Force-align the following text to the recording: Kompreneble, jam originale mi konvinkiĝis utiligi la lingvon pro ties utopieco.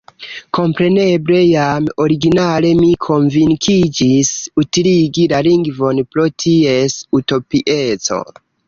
Kompreneble, 0.57 1.35
jam 1.49 1.89
originale 2.05 2.71
mi 2.81 2.89
konvinkiĝis 3.09 4.33
utiligi 4.65 5.31
la 5.37 5.45
lingvon 5.51 6.05
pro 6.13 6.31
ties 6.47 6.99
utopieco. 7.23 8.25